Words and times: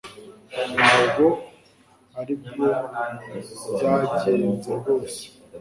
Ntabwo 0.73 1.25
aribwo 2.19 2.63
byagenze 3.75 4.71
rwose. 4.79 5.21